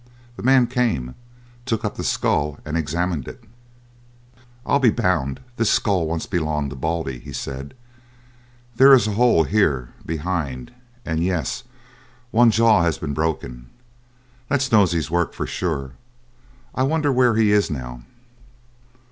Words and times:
The 0.35 0.41
man 0.41 0.65
came, 0.65 1.13
took 1.63 1.85
up 1.85 1.95
the 1.95 2.03
skull, 2.03 2.57
and 2.65 2.75
examined 2.75 3.27
it. 3.27 3.43
"I'll 4.65 4.79
be 4.79 4.89
bound 4.89 5.41
this 5.57 5.69
skull 5.69 6.07
once 6.07 6.25
belonged 6.25 6.71
to 6.71 6.75
Baldy," 6.75 7.19
he 7.19 7.31
said. 7.31 7.75
"There 8.77 8.95
is 8.95 9.05
a 9.05 9.11
hole 9.11 9.43
here 9.43 9.89
behind; 10.03 10.71
and, 11.05 11.19
yes, 11.23 11.65
one 12.31 12.49
jaw 12.49 12.81
has 12.81 12.97
been 12.97 13.13
broken. 13.13 13.69
That's 14.49 14.71
Nosey's 14.71 15.11
work 15.11 15.33
for 15.35 15.45
sure' 15.45 15.91
I 16.73 16.81
wonder 16.81 17.11
where 17.13 17.35
he 17.35 17.51
is 17.51 17.69
now." 17.69 18.01